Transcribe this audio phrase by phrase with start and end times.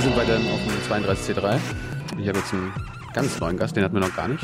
[0.00, 1.58] wir sind weiter auf dem 32C3.
[2.18, 2.72] Ich habe jetzt einen
[3.12, 4.42] ganz neuen Gast, den hatten wir noch gar nicht.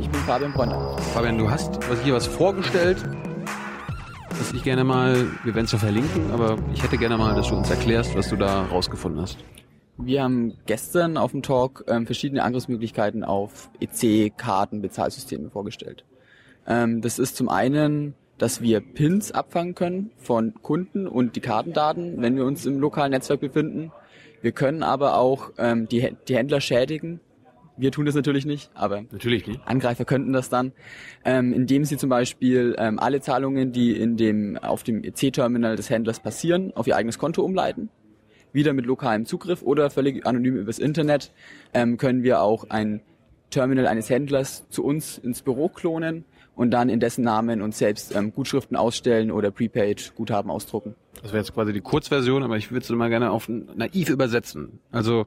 [0.00, 0.96] Ich bin Fabian Bronner.
[1.14, 2.96] Fabian, du hast was hier was vorgestellt,
[4.28, 7.48] das ich gerne mal, wir werden es ja verlinken, aber ich hätte gerne mal, dass
[7.48, 9.38] du uns erklärst, was du da rausgefunden hast.
[9.98, 16.04] Wir haben gestern auf dem Talk ähm, verschiedene Angriffsmöglichkeiten auf EC-Karten-Bezahlsysteme vorgestellt.
[16.68, 22.22] Ähm, das ist zum einen, dass wir Pins abfangen können von Kunden und die Kartendaten,
[22.22, 23.90] wenn wir uns im lokalen Netzwerk befinden.
[24.46, 27.18] Wir können aber auch ähm, die, die Händler schädigen.
[27.76, 29.60] Wir tun das natürlich nicht, aber Natürlich nicht.
[29.64, 30.70] Angreifer könnten das dann,
[31.24, 35.90] ähm, indem sie zum Beispiel ähm, alle Zahlungen, die in dem auf dem EC-Terminal des
[35.90, 37.88] Händlers passieren, auf ihr eigenes Konto umleiten.
[38.52, 41.32] Wieder mit lokalem Zugriff oder völlig anonym übers Internet
[41.74, 43.00] ähm, können wir auch ein
[43.50, 46.24] Terminal eines Händlers zu uns ins Büro klonen
[46.56, 50.96] und dann in dessen Namen uns selbst ähm, Gutschriften ausstellen oder Prepaid-Guthaben ausdrucken.
[51.22, 54.80] Das wäre jetzt quasi die Kurzversion, aber ich würde es mal gerne auf naiv übersetzen.
[54.90, 55.26] Also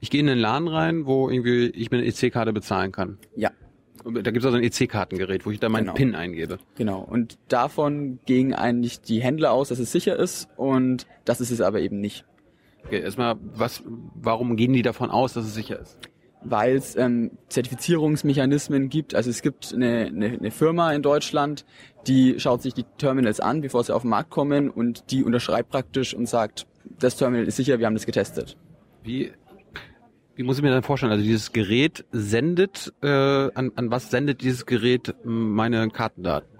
[0.00, 3.18] ich gehe in den Laden rein, wo irgendwie ich mit einer EC-Karte bezahlen kann.
[3.36, 3.50] Ja,
[4.04, 5.94] Und Da gibt es also ein EC-Kartengerät, wo ich da meinen Genau.
[5.94, 6.58] PIN eingebe.
[6.76, 7.00] genau.
[7.00, 11.60] Und davon gingen eigentlich die Händler aus, dass es sicher ist und das ist es
[11.60, 12.24] aber eben nicht.
[12.84, 13.82] Okay, erstmal, was,
[14.14, 15.98] warum gehen die davon aus, dass es sicher ist?
[16.42, 19.14] Weil es ähm, Zertifizierungsmechanismen gibt.
[19.14, 21.64] Also es gibt eine, eine, eine Firma in Deutschland,
[22.06, 25.70] die schaut sich die Terminals an, bevor sie auf den Markt kommen und die unterschreibt
[25.70, 26.66] praktisch und sagt,
[26.98, 28.56] das Terminal ist sicher, wir haben das getestet.
[29.02, 29.32] Wie,
[30.36, 31.12] wie muss ich mir das vorstellen?
[31.12, 36.56] Also dieses Gerät sendet, äh, an, an was sendet dieses Gerät meine Kartendaten?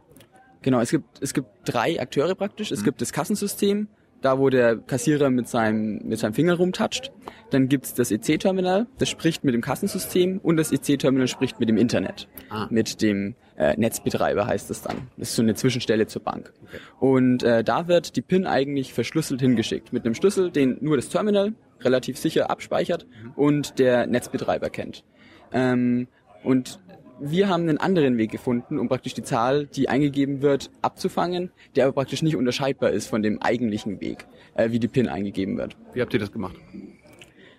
[0.63, 2.73] Genau, es gibt, es gibt drei Akteure praktisch.
[2.73, 3.87] Es gibt das Kassensystem,
[4.27, 7.13] da wo der Kassierer mit seinem, mit seinem Finger rumtatscht.
[7.51, 11.77] Dann gibt's das EC-Terminal, das spricht mit dem Kassensystem und das EC-Terminal spricht mit dem
[11.77, 12.27] Internet.
[12.51, 12.67] Ah.
[12.69, 14.97] Mit dem äh, Netzbetreiber heißt es dann.
[15.17, 16.53] Das ist so eine Zwischenstelle zur Bank.
[16.99, 19.93] Und äh, da wird die PIN eigentlich verschlüsselt hingeschickt.
[19.93, 25.05] Mit einem Schlüssel, den nur das Terminal relativ sicher abspeichert und der Netzbetreiber kennt.
[25.53, 26.09] Ähm,
[26.43, 26.81] und
[27.19, 31.87] wir haben einen anderen Weg gefunden, um praktisch die Zahl, die eingegeben wird, abzufangen, der
[31.87, 35.77] aber praktisch nicht unterscheidbar ist von dem eigentlichen Weg, äh, wie die PIN eingegeben wird.
[35.95, 36.57] Wie habt ihr das gemacht?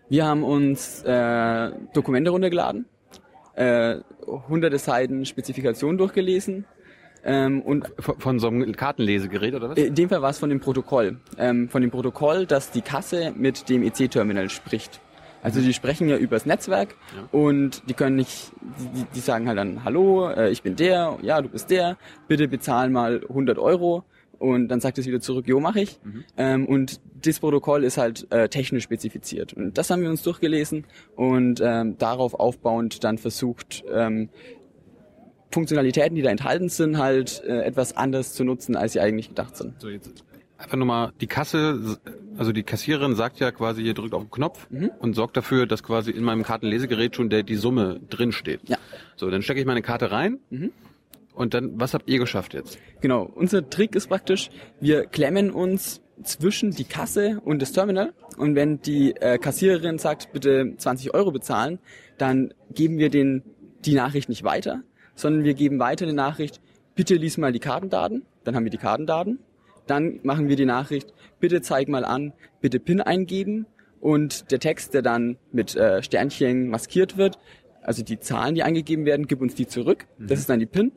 [0.09, 2.85] Wir haben uns äh, Dokumente runtergeladen,
[3.55, 3.97] äh,
[4.47, 6.65] hunderte Seiten Spezifikation durchgelesen
[7.25, 9.77] ähm, und Von, von so einem Kartenlesegerät oder was?
[9.77, 13.33] in dem Fall war es von dem Protokoll, ähm, von dem Protokoll, dass die Kasse
[13.35, 15.01] mit dem EC-Terminal spricht.
[15.47, 16.95] Also die sprechen ja übers Netzwerk
[17.31, 18.51] und die können nicht,
[18.93, 21.97] die, die sagen halt dann, hallo, äh, ich bin der, ja, du bist der,
[22.27, 24.03] bitte bezahl mal 100 Euro
[24.39, 26.01] und dann sagt es wieder zurück, jo, mach ich.
[26.35, 30.83] Ähm, und das Protokoll ist halt äh, technisch spezifiziert und das haben wir uns durchgelesen
[31.15, 34.27] und ähm, darauf aufbauend dann versucht, ähm,
[35.53, 39.55] Funktionalitäten, die da enthalten sind, halt äh, etwas anders zu nutzen, als sie eigentlich gedacht
[39.55, 39.79] sind.
[39.79, 40.25] So, jetzt
[40.57, 41.97] einfach nur mal die Kasse,
[42.37, 44.67] also die Kassiererin sagt ja quasi, ihr drückt auf den Knopf
[44.99, 48.61] und sorgt dafür, dass quasi in meinem Kartenlesegerät schon der, die Summe drin steht.
[48.67, 48.77] Ja.
[49.15, 50.39] So, dann stecke ich meine Karte rein
[51.33, 52.77] und dann, was habt ihr geschafft jetzt?
[53.01, 58.55] Genau, unser Trick ist praktisch, wir klemmen uns zwischen die Kasse und das Terminal und
[58.55, 61.79] wenn die äh, Kassiererin sagt, bitte 20 Euro bezahlen,
[62.17, 63.43] dann geben wir den
[63.85, 64.81] die Nachricht nicht weiter,
[65.13, 66.59] sondern wir geben weiter eine Nachricht,
[66.95, 69.39] bitte lies mal die Kartendaten, dann haben wir die Kartendaten,
[69.87, 73.65] dann machen wir die Nachricht, bitte zeig mal an, bitte PIN eingeben
[73.99, 77.39] und der Text, der dann mit äh, Sternchen maskiert wird,
[77.81, 80.91] also die Zahlen, die eingegeben werden, gib uns die zurück, das ist dann die PIN.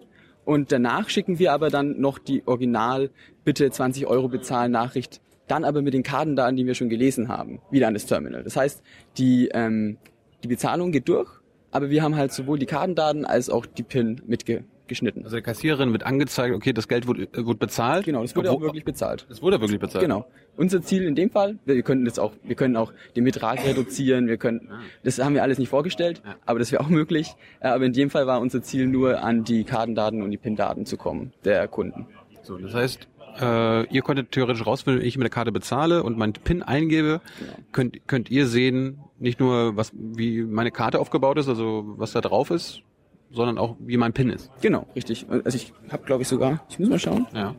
[0.45, 3.11] Und danach schicken wir aber dann noch die Original
[3.45, 7.61] bitte 20 Euro bezahlen Nachricht, dann aber mit den Kartendaten, die wir schon gelesen haben,
[7.71, 8.43] wieder an das Terminal.
[8.43, 8.83] Das heißt,
[9.19, 9.99] die, ähm,
[10.43, 11.31] die Bezahlung geht durch,
[11.71, 14.23] aber wir haben halt sowohl die Kartendaten als auch die PIN
[14.91, 15.25] mitgeschnitten.
[15.25, 18.05] Also der Kassiererin wird angezeigt, okay, das Geld wurde, äh, wurde bezahlt.
[18.05, 19.27] Genau, das wurde auch wirklich bezahlt.
[19.29, 20.03] Das wurde wirklich bezahlt.
[20.03, 20.27] Genau.
[20.57, 24.27] Unser Ziel in dem Fall, wir könnten jetzt auch, wir können auch den Betrag reduzieren,
[24.27, 24.69] wir können,
[25.05, 27.35] das haben wir alles nicht vorgestellt, aber das wäre auch möglich.
[27.61, 30.97] Aber in dem Fall war unser Ziel nur an die Kartendaten und die PIN-Daten zu
[30.97, 32.07] kommen der Kunden.
[32.43, 33.09] So, das heißt,
[33.41, 37.21] äh, ihr konntet theoretisch rausfinden, wenn ich mit der Karte bezahle und meinen PIN eingebe,
[37.73, 42.21] könnt, könnt ihr sehen, nicht nur, was, wie meine Karte aufgebaut ist, also was da
[42.21, 42.83] drauf ist,
[43.31, 44.51] sondern auch, wie mein PIN ist.
[44.61, 45.27] Genau, richtig.
[45.29, 47.27] Also ich habe, glaube ich, sogar, ich muss mal schauen.
[47.33, 47.55] Ja.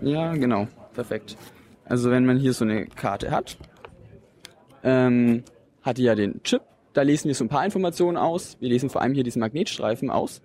[0.00, 1.36] Ja, genau, perfekt.
[1.84, 3.56] Also wenn man hier so eine Karte hat,
[4.84, 5.42] ähm,
[5.82, 6.62] hat die ja den Chip,
[6.92, 8.56] da lesen wir so ein paar Informationen aus.
[8.60, 10.42] Wir lesen vor allem hier diesen Magnetstreifen aus.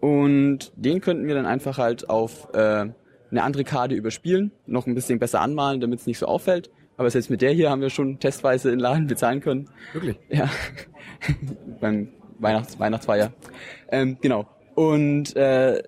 [0.00, 2.58] Und den könnten wir dann einfach halt auf äh,
[3.30, 6.70] eine andere Karte überspielen, noch ein bisschen besser anmalen, damit es nicht so auffällt.
[6.96, 9.68] Aber selbst mit der hier haben wir schon testweise in Laden bezahlen können.
[9.92, 10.16] Wirklich?
[10.28, 10.48] Ja,
[11.80, 12.08] beim
[12.38, 13.32] Weihnachts Weihnachtsfeier.
[13.88, 14.46] Ähm, genau.
[14.74, 15.82] Und äh,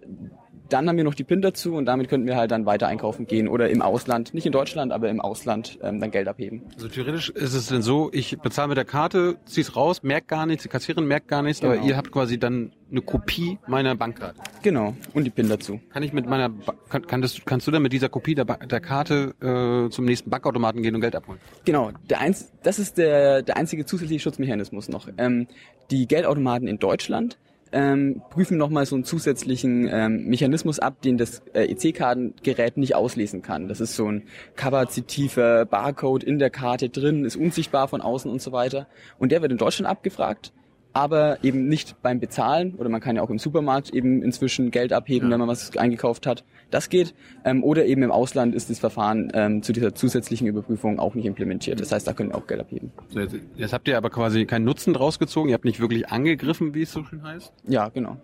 [0.68, 3.26] dann haben wir noch die PIN dazu und damit könnten wir halt dann weiter einkaufen
[3.26, 6.62] gehen oder im Ausland, nicht in Deutschland, aber im Ausland ähm, dann Geld abheben.
[6.74, 10.46] Also theoretisch ist es denn so, ich bezahle mit der Karte, zieh's raus, merkt gar
[10.46, 11.74] nichts, die Kassiererin merkt gar nichts, Genau.
[11.74, 14.40] aber ihr habt quasi dann eine Kopie meiner Bankkarte.
[14.62, 15.80] Genau, und die PIN dazu.
[15.92, 18.44] Kann ich mit meiner, ba kann, kann das, kannst du dann mit dieser Kopie der,
[18.44, 21.40] ba der Karte äh, zum nächsten Bankautomaten gehen und Geld abholen?
[21.64, 25.08] Genau, der eins, das ist der, der einzige zusätzliche Schutzmechanismus noch.
[25.18, 25.46] Ähm,
[25.90, 27.38] die Geldautomaten in Deutschland
[27.72, 33.42] ähm, prüfen nochmal so einen zusätzlichen ähm, Mechanismus ab, den das äh, EC-Kartengerät nicht auslesen
[33.42, 33.68] kann.
[33.68, 34.22] Das ist so ein
[34.54, 38.86] kapazitiver Barcode in der Karte drin, ist unsichtbar von außen und so weiter.
[39.18, 40.52] Und der wird in Deutschland abgefragt,
[40.96, 44.92] aber eben nicht beim Bezahlen oder man kann ja auch im Supermarkt eben inzwischen Geld
[44.94, 45.32] abheben, Ja.
[45.34, 46.42] wenn man was eingekauft hat.
[46.70, 47.14] Das geht.
[47.44, 51.26] Ähm, oder eben im Ausland ist das Verfahren ähm, zu dieser zusätzlichen Überprüfung auch nicht
[51.26, 51.80] implementiert.
[51.80, 52.92] Das heißt, da können wir auch Geld abheben.
[53.08, 56.08] So, jetzt, jetzt habt ihr aber quasi keinen Nutzen draus gezogen, ihr habt nicht wirklich
[56.08, 57.52] angegriffen, wie es so schön heißt.
[57.68, 58.16] Ja, genau.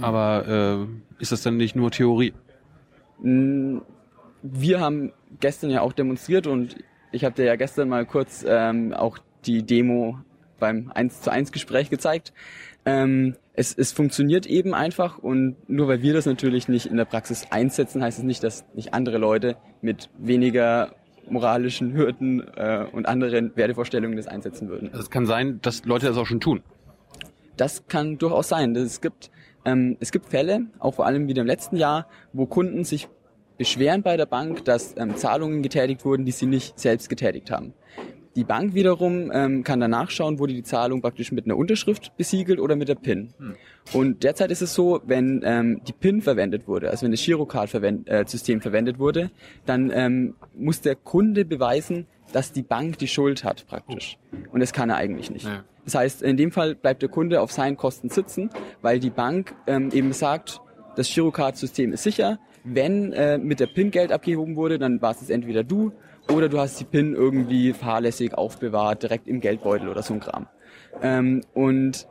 [0.00, 0.86] Aber
[1.18, 2.32] äh, ist das dann nicht nur Theorie?
[3.20, 3.78] Mm,
[4.42, 6.76] Wir haben gestern ja auch demonstriert und
[7.12, 10.18] ich habe dir ja gestern mal kurz ähm, auch die Demo
[10.58, 12.32] beim 1 zu 1 Gespräch gezeigt.
[12.84, 17.04] Ähm, es, es funktioniert eben einfach und nur weil wir das natürlich nicht in der
[17.04, 20.94] Praxis einsetzen, heißt es nicht, dass nicht andere Leute mit weniger
[21.28, 24.88] moralischen Hürden äh, und anderen Wertevorstellungen das einsetzen würden.
[24.90, 26.62] Also es kann sein, dass Leute das auch schon tun.
[27.56, 28.76] Das kann durchaus sein.
[28.76, 29.30] Es gibt,
[29.64, 33.08] ähm, es gibt Fälle, auch vor allem wieder im letzten Jahr, wo Kunden sich
[33.56, 37.72] beschweren bei der Bank, dass ähm, Zahlungen getätigt wurden, die sie nicht selbst getätigt haben.
[38.36, 42.60] Die Bank wiederum ähm, kann dann nachschauen, wurde die Zahlung praktisch mit einer Unterschrift besiegelt
[42.60, 43.32] oder mit der PIN.
[43.94, 48.60] Und derzeit ist es so, wenn ähm, die PIN verwendet wurde, also wenn das Girocard-System
[48.60, 49.30] verwendet wurde,
[49.64, 54.18] dann ähm, muss der Kunde beweisen, dass die Bank die Schuld hat praktisch.
[54.52, 55.46] Und das kann er eigentlich nicht.
[55.46, 55.64] Ja.
[55.84, 58.50] Das heißt, in dem Fall bleibt der Kunde auf seinen Kosten sitzen,
[58.82, 60.60] weil die Bank ähm, eben sagt,
[60.96, 62.38] das Girocard-System ist sicher.
[62.64, 65.92] Wenn äh, mit der PIN Geld abgehoben wurde, dann war es entweder du
[66.32, 70.46] oder du hast die PIN irgendwie fahrlässig aufbewahrt, direkt im Geldbeutel oder so ein Kram.
[71.02, 72.06] Ähm, und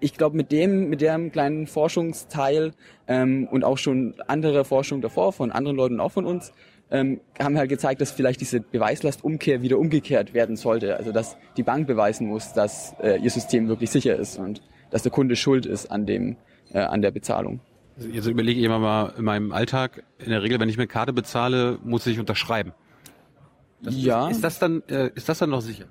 [0.00, 2.72] ich glaube, mit dem, mit dem kleinen Forschungsteil
[3.06, 6.52] ähm, und auch schon andere Forschung davor von anderen Leuten und auch von uns,
[6.90, 10.96] ähm, haben halt gezeigt, dass vielleicht diese Beweislastumkehr wieder umgekehrt werden sollte.
[10.96, 15.02] Also dass die Bank beweisen muss, dass äh, ihr System wirklich sicher ist und dass
[15.02, 16.36] der Kunde schuld ist an dem,
[16.72, 17.60] äh, an der Bezahlung.
[17.96, 20.88] Also Jetzt überlege ich immer mal in meinem Alltag, in der Regel, wenn ich mit
[20.88, 22.72] Karte bezahle, muss ich unterschreiben.
[23.88, 25.86] Ja, Ist das dann, äh, ist das dann noch sicher?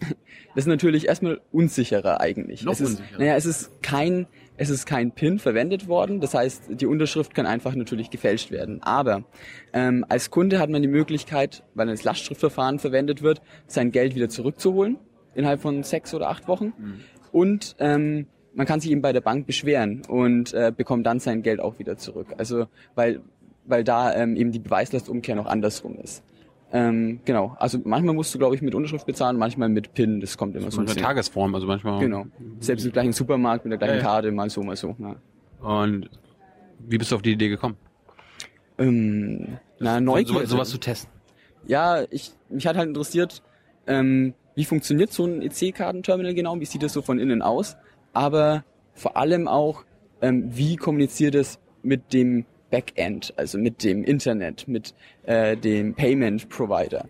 [0.00, 2.64] das ist natürlich erstmal unsicherer eigentlich.
[2.64, 3.18] Noch es ist, unsicherer.
[3.18, 6.20] Naja, es ist kein, es ist kein PIN verwendet worden.
[6.20, 8.82] Das heißt, die Unterschrift kann einfach natürlich gefälscht werden.
[8.82, 9.24] Aber
[9.72, 14.28] ähm, als Kunde hat man die Möglichkeit, weil das Lastschriftverfahren verwendet wird, sein Geld wieder
[14.28, 14.98] zurückzuholen
[15.34, 16.72] innerhalb von sechs oder acht Wochen.
[17.30, 21.42] Und ähm, man kann sich eben bei der Bank beschweren und äh, bekommt dann sein
[21.42, 22.34] Geld auch wieder zurück.
[22.36, 22.66] Also
[22.96, 23.20] weil
[23.66, 26.22] weil da ähm, eben die Beweislastumkehr noch andersrum ist.
[26.72, 27.56] Ähm, genau.
[27.58, 30.20] Also manchmal musst du, glaube ich, mit Unterschrift bezahlen, manchmal mit PIN.
[30.20, 31.02] Das kommt immer Das so bisschen.
[31.02, 31.98] Tagesform, also manchmal.
[32.00, 32.26] Genau.
[32.60, 34.02] Selbst im gleichen Supermarkt mit der gleichen Ja.
[34.02, 34.94] Karte, mal so, mal so.
[34.98, 35.16] Ja.
[35.60, 36.08] Und
[36.78, 37.76] wie bist du auf die Idee gekommen?
[38.78, 40.46] Ähm, na, So, Neugierde.
[40.46, 41.10] sowas zu testen.
[41.66, 43.42] Ja, ich, mich hat halt interessiert,
[43.86, 47.76] ähm, wie funktioniert so ein EC-Kartenterminal genau, wie sieht das so von innen aus,
[48.12, 48.64] aber
[48.94, 49.84] vor allem auch,
[50.22, 54.94] ähm, wie kommuniziert es mit dem Backend, also mit dem Internet, mit
[55.24, 57.06] äh, dem Payment Provider.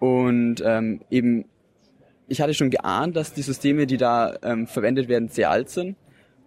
[0.00, 1.44] Und ähm, eben,
[2.28, 5.96] ich hatte schon geahnt, dass die Systeme, die da ähm, verwendet werden, sehr alt sind.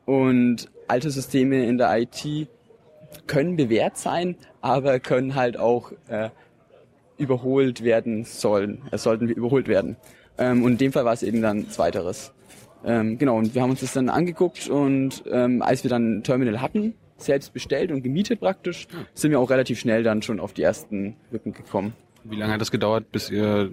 [0.06, 2.48] Und alte Systeme in der IT
[3.26, 6.30] können bewährt sein, aber können halt auch äh,
[7.18, 8.84] überholt werden sollen.
[8.92, 9.98] Es sollten überholt werden.
[10.38, 12.32] Ähm, und in dem Fall war es eben dann zweiteres.
[12.86, 16.24] Ähm, genau, und wir haben uns das dann angeguckt und ähm, als wir dann ein
[16.24, 20.54] Terminal hatten, selbst bestellt und gemietet praktisch, sind wir auch relativ schnell dann schon auf
[20.54, 21.94] die ersten Lücken gekommen.
[22.24, 23.72] Wie lange hat das gedauert, bis ihr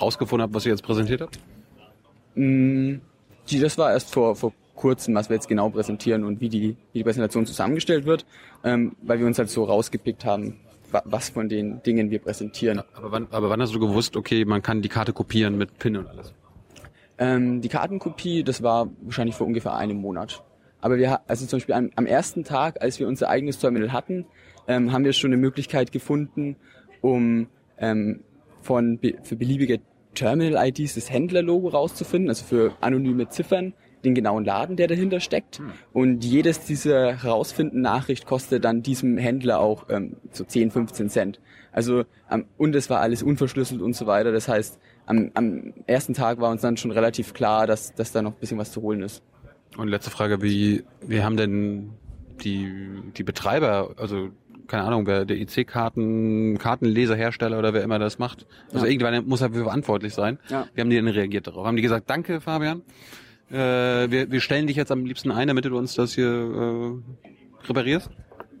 [0.00, 1.38] rausgefunden habt, was ihr jetzt präsentiert habt?
[2.34, 2.96] Mm,
[3.50, 6.98] das war erst vor, vor kurzem, was wir jetzt genau präsentieren und wie die, wie
[7.00, 8.24] die Präsentation zusammengestellt wird,
[8.64, 10.56] ähm, weil wir uns halt so rausgepickt haben,
[10.90, 12.82] wa- was von den Dingen wir präsentieren.
[12.94, 15.96] Aber wann, aber wann hast du gewusst, okay, man kann die Karte kopieren mit PIN
[15.98, 16.32] und alles?
[17.18, 20.42] Ähm, die Kartenkopie, das war wahrscheinlich vor ungefähr einem Monat.
[20.80, 24.26] Aber wir, also zum Beispiel am, am ersten Tag, als wir unser eigenes Terminal hatten,
[24.68, 26.56] ähm, haben wir schon eine Möglichkeit gefunden,
[27.00, 28.20] um ähm,
[28.60, 29.80] von be für beliebige
[30.14, 35.60] Terminal-IDs das Händlerlogo rauszufinden, also für anonyme Ziffern, den genauen Laden, der dahinter steckt.
[35.92, 41.40] Und jedes dieser herausfinden Nachricht kostet dann diesem Händler auch ähm, so 10, 15 Cent.
[41.72, 44.32] Also ähm, und es war alles unverschlüsselt und so weiter.
[44.32, 48.22] Das heißt, am, am ersten Tag war uns dann schon relativ klar, dass, dass da
[48.22, 49.22] noch ein bisschen was zu holen ist.
[49.76, 51.90] Und letzte Frage, wie, wie haben denn
[52.42, 52.70] die,
[53.16, 54.30] die Betreiber, also
[54.66, 58.46] keine Ahnung, wer der IC-Karten, Kartenleserhersteller oder wer immer das macht.
[58.72, 58.92] Also Ja.
[58.92, 60.38] irgendwann muss dafür verantwortlich sein.
[60.48, 60.66] Ja.
[60.74, 61.66] Wie haben die denn reagiert darauf?
[61.66, 62.82] Haben die gesagt, danke Fabian,
[63.50, 67.66] äh, wir, wir stellen dich jetzt am liebsten ein, damit du uns das hier äh,
[67.68, 68.10] reparierst?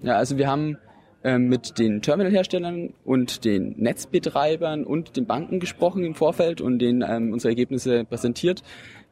[0.02, 0.78] Ja, also wir haben
[1.22, 7.32] mit den Terminalherstellern und den Netzbetreibern und den Banken gesprochen im Vorfeld und denen ähm,
[7.32, 8.62] unsere Ergebnisse präsentiert.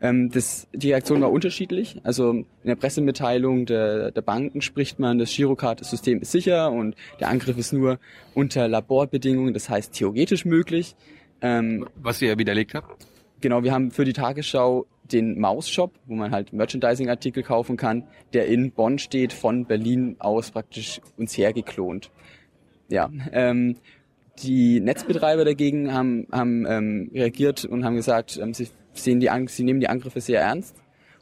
[0.00, 2.00] Ähm, das, die Reaktion war unterschiedlich.
[2.04, 7.28] Also in der Pressemitteilung der, der Banken spricht man, das Girocard-System ist sicher und der
[7.28, 7.98] Angriff ist nur
[8.34, 10.96] unter Laborbedingungen, das heißt theoretisch möglich.
[11.40, 13.06] Ähm, Was ihr widerlegt habt?
[13.40, 18.46] Genau, wir haben für die Tagesschau den Maus-Shop, wo man halt Merchandising-Artikel kaufen kann, der
[18.46, 22.10] in Bonn steht, von Berlin aus praktisch uns hergeklont.
[22.88, 23.76] Ja, ähm,
[24.42, 29.64] die Netzbetreiber dagegen haben, haben ähm, reagiert und haben gesagt, ähm, sie sehen die, sie
[29.64, 30.76] nehmen die Angriffe sehr ernst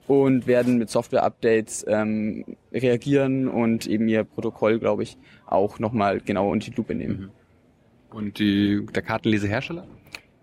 [0.07, 5.17] und werden mit Software-Updates ähm, reagieren und eben ihr Protokoll, glaube ich,
[5.47, 7.31] auch nochmal genau unter die Lupe nehmen.
[8.11, 9.87] Und die, der Kartenlesehersteller?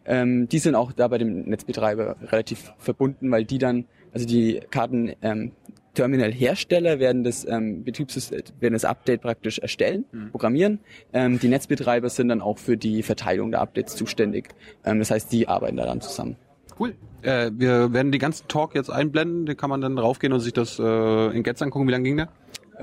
[0.05, 4.59] Ähm, die sind auch da bei dem Netzbetreiber relativ verbunden, weil die dann, also die
[4.69, 5.51] Karten ähm,
[5.93, 10.79] Terminal-Hersteller werden das ähm, Betriebssystem, werden das Update praktisch erstellen, programmieren.
[11.13, 14.49] Ähm, die Netzbetreiber sind dann auch für die Verteilung der Updates zuständig.
[14.83, 16.35] Ähm, das heißt, die arbeiten daran zusammen.
[16.79, 16.95] Cool.
[17.21, 20.53] Äh, wir werden den ganzen Talk jetzt einblenden, den kann man dann raufgehen und sich
[20.53, 21.87] das äh, in Getz angucken.
[21.87, 22.29] Wie lange ging der?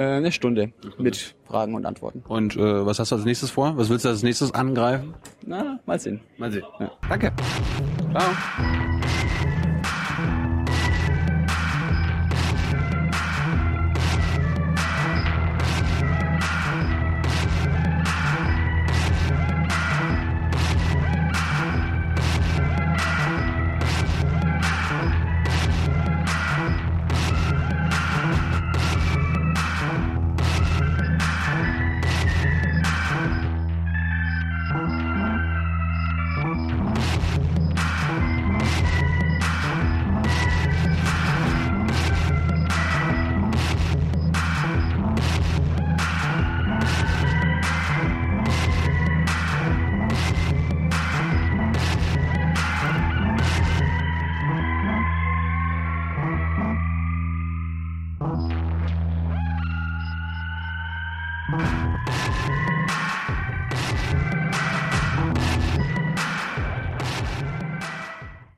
[0.00, 2.22] Äh, eine Stunde mit Fragen und Antworten.
[2.26, 3.76] Und äh, was hast du als nächstes vor?
[3.76, 5.12] Was willst du als nächstes angreifen?
[5.44, 6.20] Na, mal sehen.
[6.38, 6.64] Mal sehen.
[6.78, 6.90] Ja.
[7.06, 7.30] Danke.
[8.10, 8.99] Ciao.